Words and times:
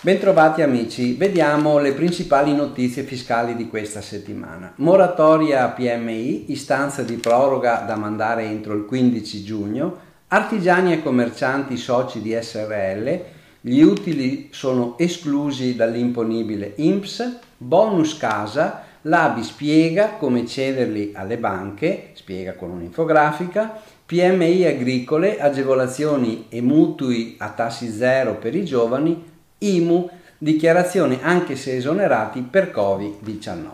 Bentrovati 0.00 0.60
amici, 0.60 1.14
vediamo 1.14 1.78
le 1.78 1.94
principali 1.94 2.54
notizie 2.54 3.04
fiscali 3.04 3.56
di 3.56 3.68
questa 3.68 4.02
settimana. 4.02 4.74
Moratoria 4.76 5.66
PMI, 5.68 6.52
istanza 6.52 7.02
di 7.02 7.14
proroga 7.16 7.84
da 7.86 7.96
mandare 7.96 8.44
entro 8.44 8.74
il 8.74 8.84
15 8.84 9.42
giugno, 9.42 9.98
artigiani 10.28 10.92
e 10.92 11.02
commercianti 11.02 11.78
soci 11.78 12.20
di 12.20 12.36
SRL, 12.38 13.20
gli 13.62 13.80
utili 13.80 14.48
sono 14.52 14.98
esclusi 14.98 15.74
dall'imponibile 15.74 16.74
INPS, 16.76 17.38
bonus 17.56 18.14
casa, 18.18 18.84
l'ABI 19.02 19.42
spiega 19.42 20.08
come 20.18 20.46
cederli 20.46 21.12
alle 21.14 21.38
banche, 21.38 22.10
spiega 22.14 22.54
con 22.54 22.70
un'infografica, 22.70 23.80
PMI 24.04 24.64
agricole, 24.64 25.38
agevolazioni 25.38 26.46
e 26.48 26.60
mutui 26.60 27.36
a 27.38 27.50
tassi 27.50 27.90
zero 27.90 28.36
per 28.36 28.54
i 28.54 28.64
giovani, 28.64 29.22
IMU, 29.58 30.08
dichiarazione 30.38 31.18
anche 31.22 31.56
se 31.56 31.76
esonerati 31.76 32.40
per 32.40 32.72
Covid-19. 32.74 33.66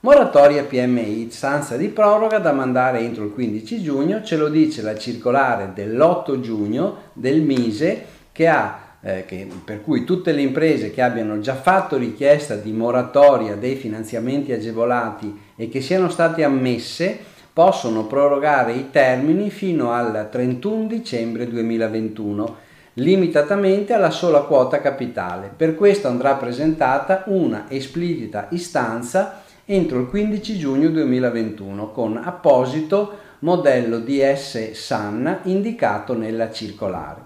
Moratoria 0.00 0.62
PMI, 0.62 1.28
stanza 1.30 1.76
di 1.76 1.88
proroga 1.88 2.38
da 2.38 2.52
mandare 2.52 3.00
entro 3.00 3.24
il 3.24 3.32
15 3.32 3.82
giugno, 3.82 4.22
ce 4.22 4.36
lo 4.36 4.48
dice 4.48 4.82
la 4.82 4.96
circolare 4.96 5.72
dell'8 5.74 6.40
giugno 6.40 6.96
del 7.12 7.40
Mise 7.40 8.04
che 8.30 8.46
ha 8.46 8.85
eh, 9.06 9.24
che, 9.24 9.46
per 9.64 9.82
cui 9.82 10.02
tutte 10.02 10.32
le 10.32 10.40
imprese 10.40 10.90
che 10.90 11.00
abbiano 11.00 11.38
già 11.38 11.54
fatto 11.54 11.96
richiesta 11.96 12.56
di 12.56 12.72
moratoria 12.72 13.54
dei 13.54 13.76
finanziamenti 13.76 14.50
agevolati 14.50 15.42
e 15.54 15.68
che 15.68 15.80
siano 15.80 16.08
state 16.08 16.42
ammesse 16.42 17.16
possono 17.52 18.06
prorogare 18.06 18.72
i 18.72 18.90
termini 18.90 19.48
fino 19.48 19.92
al 19.92 20.28
31 20.28 20.88
dicembre 20.88 21.46
2021 21.46 22.56
limitatamente 22.94 23.92
alla 23.92 24.10
sola 24.10 24.40
quota 24.40 24.80
capitale. 24.80 25.52
Per 25.54 25.76
questo 25.76 26.08
andrà 26.08 26.34
presentata 26.34 27.22
una 27.26 27.66
esplicita 27.68 28.48
istanza 28.50 29.42
entro 29.66 30.00
il 30.00 30.08
15 30.08 30.58
giugno 30.58 30.88
2021 30.88 31.92
con 31.92 32.20
apposito 32.22 33.18
modello 33.40 34.00
DS 34.00 34.72
SAN 34.72 35.40
indicato 35.44 36.16
nella 36.16 36.50
circolare. 36.50 37.25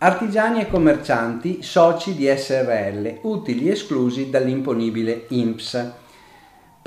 Artigiani 0.00 0.60
e 0.60 0.68
commercianti 0.68 1.62
soci 1.62 2.14
di 2.14 2.26
SRL, 2.26 3.18
utili 3.22 3.68
esclusi 3.68 4.30
dall'imponibile 4.30 5.24
INPS 5.28 5.92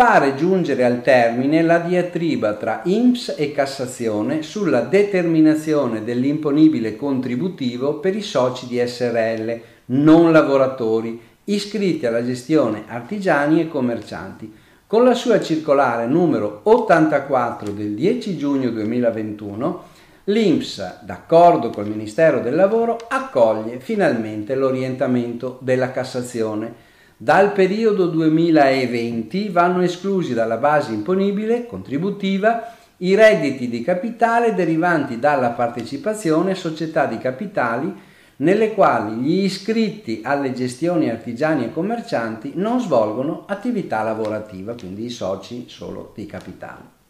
pare 0.01 0.33
giungere 0.35 0.83
al 0.83 1.01
termine 1.03 1.61
la 1.61 1.77
diatriba 1.77 2.53
tra 2.53 2.81
INPS 2.85 3.35
e 3.37 3.51
Cassazione 3.51 4.41
sulla 4.41 4.81
determinazione 4.81 6.03
dell'imponibile 6.03 6.95
contributivo 6.95 7.99
per 7.99 8.15
i 8.15 8.21
soci 8.21 8.65
di 8.65 8.81
SRL, 8.83 9.61
non 9.87 10.31
lavoratori, 10.31 11.21
iscritti 11.43 12.05
alla 12.05 12.25
gestione 12.25 12.85
artigiani 12.87 13.61
e 13.61 13.67
commercianti. 13.67 14.51
Con 14.87 15.03
la 15.03 15.13
sua 15.13 15.39
circolare 15.39 16.07
numero 16.07 16.61
84 16.63 17.71
del 17.71 17.93
10 17.93 18.37
giugno 18.37 18.69
2021, 18.71 19.83
l'INPS, 20.25 21.03
d'accordo 21.03 21.69
col 21.69 21.88
Ministero 21.88 22.39
del 22.39 22.55
Lavoro, 22.55 22.97
accoglie 23.08 23.80
finalmente 23.80 24.55
l'orientamento 24.55 25.58
della 25.61 25.91
Cassazione 25.91 26.89
dal 27.17 27.52
periodo 27.52 28.08
2020 28.08 29.50
vanno 29.50 29.81
esclusi 29.81 30.33
dalla 30.33 30.58
base 30.58 30.91
imponibile 30.91 31.67
contributiva 31.67 32.73
i 32.97 33.13
redditi 33.13 33.69
di 33.69 33.83
capitale 33.83 34.55
derivanti 34.55 35.19
dalla 35.19 35.50
partecipazione 35.50 36.52
a 36.52 36.56
società 36.56 37.06
di 37.06 37.19
capitali 37.19 37.94
nelle 38.38 38.73
quali 38.73 39.17
gli 39.17 39.44
iscritti 39.44 40.22
alle 40.24 40.51
gestioni 40.51 41.12
artigiani 41.12 41.66
e 41.66 41.72
commercianti 41.72 42.53
non 42.56 42.79
svolgono 42.79 43.44
attività 43.47 44.01
lavorativa, 44.01 44.74
quindi 44.74 45.06
i 45.06 45.09
soci 45.12 45.66
solo 45.68 46.13
di 46.16 46.25
capitale. 46.25 47.00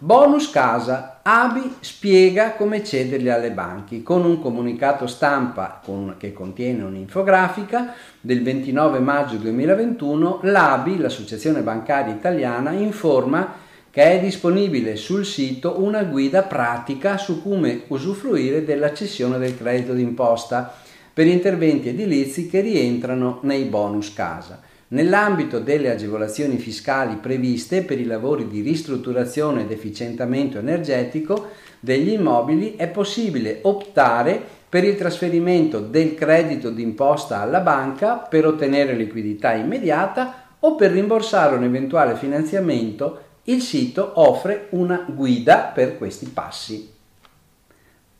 Bonus 0.00 0.48
casa, 0.50 1.18
ABI 1.24 1.78
spiega 1.80 2.52
come 2.52 2.84
cederli 2.84 3.30
alle 3.30 3.50
banche 3.50 4.04
con 4.04 4.24
un 4.24 4.40
comunicato 4.40 5.08
stampa 5.08 5.80
con, 5.84 6.14
che 6.16 6.32
contiene 6.32 6.84
un'infografica 6.84 7.94
del 8.20 8.44
29 8.44 9.00
maggio 9.00 9.34
2021 9.38 10.38
l'ABI, 10.42 10.98
l'Associazione 10.98 11.62
Bancaria 11.62 12.14
Italiana, 12.14 12.70
informa 12.70 13.54
che 13.90 14.04
è 14.04 14.20
disponibile 14.20 14.94
sul 14.94 15.26
sito 15.26 15.82
una 15.82 16.04
guida 16.04 16.42
pratica 16.42 17.16
su 17.18 17.42
come 17.42 17.82
usufruire 17.88 18.64
della 18.64 18.94
cessione 18.94 19.36
del 19.38 19.58
credito 19.58 19.94
d'imposta 19.94 20.72
per 21.12 21.26
interventi 21.26 21.88
edilizi 21.88 22.46
che 22.48 22.60
rientrano 22.60 23.40
nei 23.42 23.64
bonus 23.64 24.12
casa. 24.12 24.60
Nell'ambito 24.90 25.58
delle 25.58 25.90
agevolazioni 25.90 26.56
fiscali 26.56 27.16
previste 27.16 27.82
per 27.82 28.00
i 28.00 28.06
lavori 28.06 28.48
di 28.48 28.62
ristrutturazione 28.62 29.62
ed 29.62 29.70
efficientamento 29.70 30.58
energetico 30.58 31.48
degli 31.78 32.12
immobili 32.12 32.74
è 32.74 32.88
possibile 32.88 33.58
optare 33.62 34.42
per 34.66 34.84
il 34.84 34.96
trasferimento 34.96 35.80
del 35.80 36.14
credito 36.14 36.70
d'imposta 36.70 37.40
alla 37.40 37.60
banca 37.60 38.16
per 38.16 38.46
ottenere 38.46 38.94
liquidità 38.94 39.52
immediata 39.52 40.46
o 40.60 40.74
per 40.74 40.92
rimborsare 40.92 41.56
un 41.56 41.64
eventuale 41.64 42.16
finanziamento. 42.16 43.20
Il 43.44 43.60
sito 43.60 44.12
offre 44.14 44.68
una 44.70 45.04
guida 45.06 45.70
per 45.74 45.98
questi 45.98 46.26
passi. 46.26 46.96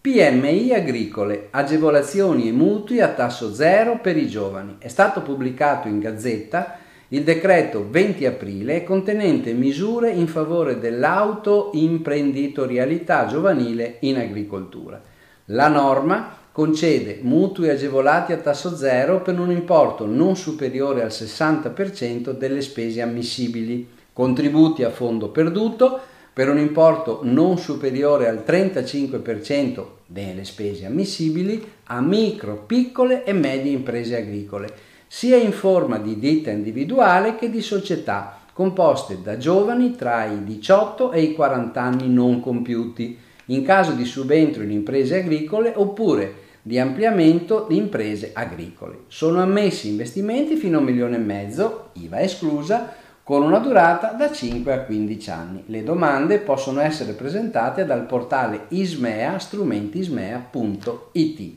PMI 0.01 0.75
agricole, 0.75 1.49
agevolazioni 1.51 2.47
e 2.47 2.53
mutui 2.53 3.01
a 3.01 3.09
tasso 3.09 3.53
zero 3.53 3.99
per 4.01 4.17
i 4.17 4.29
giovani. 4.29 4.77
È 4.79 4.87
stato 4.87 5.23
pubblicato 5.23 5.89
in 5.89 5.99
Gazzetta 5.99 6.77
il 7.09 7.25
decreto 7.25 7.85
20 7.91 8.25
aprile 8.25 8.85
contenente 8.85 9.53
misure 9.55 10.11
in 10.11 10.29
favore 10.29 10.79
dell'autoimprenditorialità 10.79 13.27
giovanile 13.27 13.97
in 14.01 14.19
agricoltura. 14.19 15.03
La 15.47 15.67
norma 15.67 16.33
concede 16.53 17.19
mutui 17.23 17.69
agevolati 17.69 18.33
a 18.33 18.37
tasso 18.37 18.77
zero 18.77 19.21
per 19.21 19.41
un 19.41 19.51
importo 19.51 20.07
non 20.07 20.37
superiore 20.37 21.03
al 21.03 21.09
60% 21.09 22.31
delle 22.31 22.61
spese 22.61 23.03
ammissibili, 23.03 23.89
contributi 24.13 24.85
a 24.85 24.91
fondo 24.91 25.31
perduto 25.31 26.03
per 26.39 26.49
un 26.49 26.59
importo 26.59 27.19
non 27.25 27.59
superiore 27.59 28.29
al 28.29 28.45
35% 28.47 29.85
delle 30.07 30.45
spese 30.45 30.87
ammissibili 30.87 31.69
a 31.87 32.01
micro, 32.01 32.63
piccole 32.65 33.25
e 33.25 33.33
medie 33.33 33.73
imprese 33.73 34.19
agricole, 34.19 34.73
sia 35.09 35.37
in 35.37 35.51
forma 35.51 35.99
di 35.99 36.17
ditta 36.21 36.53
individuale 36.53 37.35
che 37.35 37.51
di 37.51 37.61
società 37.61 38.39
composte 38.53 39.19
da 39.21 39.37
giovani 39.37 39.97
tra 39.97 40.27
i 40.27 40.45
18 40.45 41.11
e 41.11 41.23
i 41.23 41.35
40 41.35 41.83
anni 41.83 42.09
non 42.09 42.39
compiuti, 42.39 43.19
in 43.47 43.65
caso 43.65 43.91
di 43.91 44.05
subentro 44.05 44.63
in 44.63 44.71
imprese 44.71 45.19
agricole 45.19 45.73
oppure 45.75 46.35
di 46.63 46.79
ampliamento 46.79 47.67
di 47.69 47.77
imprese 47.77 48.31
agricole. 48.33 48.99
Sono 49.09 49.43
ammessi 49.43 49.89
investimenti 49.89 50.55
fino 50.55 50.77
a 50.77 50.81
un 50.83 50.87
milione 50.87 51.17
e 51.17 51.19
mezzo, 51.19 51.89
IVA 51.95 52.21
esclusa, 52.21 52.95
con 53.29 53.43
una 53.43 53.59
durata 53.59 54.13
da 54.13 54.33
5 54.33 54.73
a 54.73 54.85
15 54.85 55.31
anni. 55.31 55.63
Le 55.67 55.83
domande 55.83 56.39
possono 56.39 56.81
essere 56.81 57.13
presentate 57.13 57.85
dal 57.85 58.07
portale 58.07 58.65
ismea 58.69 59.39
strumentismea.it. 59.39 61.53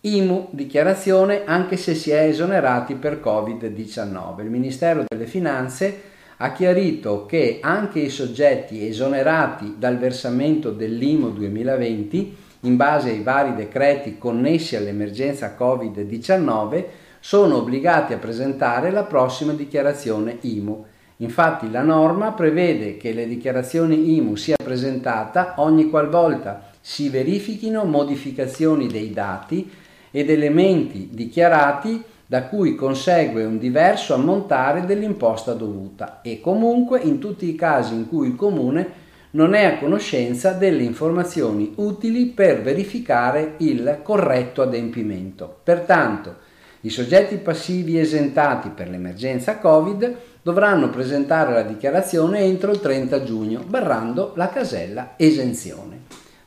IMU, 0.00 0.48
dichiarazione 0.50 1.44
anche 1.44 1.76
se 1.76 1.94
si 1.94 2.10
è 2.10 2.24
esonerati 2.24 2.94
per 2.94 3.20
Covid-19. 3.24 4.40
Il 4.40 4.50
Ministero 4.50 5.04
delle 5.06 5.26
Finanze 5.26 6.00
ha 6.38 6.50
chiarito 6.50 7.24
che 7.24 7.60
anche 7.62 8.00
i 8.00 8.10
soggetti 8.10 8.84
esonerati 8.84 9.76
dal 9.78 9.98
versamento 9.98 10.72
dell'IMU 10.72 11.30
2020 11.30 12.36
in 12.62 12.74
base 12.74 13.10
ai 13.10 13.22
vari 13.22 13.54
decreti 13.54 14.18
connessi 14.18 14.74
all'emergenza 14.74 15.54
Covid-19 15.56 17.01
sono 17.24 17.58
obbligati 17.58 18.12
a 18.12 18.18
presentare 18.18 18.90
la 18.90 19.04
prossima 19.04 19.52
dichiarazione 19.52 20.38
IMU. 20.40 20.84
Infatti 21.18 21.70
la 21.70 21.82
norma 21.82 22.32
prevede 22.32 22.96
che 22.96 23.12
le 23.12 23.28
dichiarazioni 23.28 24.16
IMU 24.16 24.34
sia 24.34 24.56
presentata 24.56 25.54
ogni 25.58 25.88
qualvolta 25.88 26.70
si 26.80 27.10
verifichino 27.10 27.84
modificazioni 27.84 28.88
dei 28.88 29.12
dati 29.12 29.70
ed 30.10 30.30
elementi 30.30 31.10
dichiarati 31.12 32.02
da 32.26 32.42
cui 32.46 32.74
consegue 32.74 33.44
un 33.44 33.56
diverso 33.56 34.14
ammontare 34.14 34.84
dell'imposta 34.84 35.52
dovuta 35.52 36.22
e 36.22 36.40
comunque 36.40 36.98
in 36.98 37.20
tutti 37.20 37.48
i 37.48 37.54
casi 37.54 37.94
in 37.94 38.08
cui 38.08 38.26
il 38.26 38.34
comune 38.34 39.00
non 39.30 39.54
è 39.54 39.64
a 39.64 39.78
conoscenza 39.78 40.50
delle 40.50 40.82
informazioni 40.82 41.72
utili 41.76 42.26
per 42.26 42.62
verificare 42.62 43.54
il 43.58 44.00
corretto 44.02 44.60
adempimento. 44.60 45.60
Pertanto, 45.62 46.50
i 46.82 46.90
soggetti 46.90 47.36
passivi 47.36 47.98
esentati 47.98 48.68
per 48.70 48.88
l'emergenza 48.88 49.58
Covid 49.58 50.16
dovranno 50.42 50.90
presentare 50.90 51.52
la 51.52 51.62
dichiarazione 51.62 52.40
entro 52.40 52.72
il 52.72 52.80
30 52.80 53.22
giugno, 53.22 53.62
barrando 53.64 54.32
la 54.34 54.48
casella 54.48 55.14
esenzione. 55.16 56.00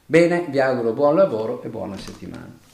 Bene, 0.06 0.46
vi 0.50 0.60
auguro 0.60 0.92
buon 0.92 1.16
lavoro 1.16 1.64
e 1.64 1.70
buona 1.70 1.98
settimana. 1.98 2.65